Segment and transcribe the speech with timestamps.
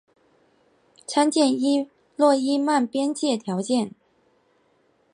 [1.05, 1.51] 参见
[2.15, 3.91] 诺伊曼边界条件。